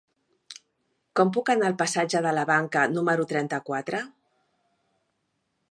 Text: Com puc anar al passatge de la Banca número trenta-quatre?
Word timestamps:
Com 1.19 1.33
puc 1.35 1.51
anar 1.55 1.67
al 1.67 1.77
passatge 1.81 2.23
de 2.27 2.33
la 2.39 2.47
Banca 2.53 2.85
número 2.95 3.27
trenta-quatre? 3.33 4.03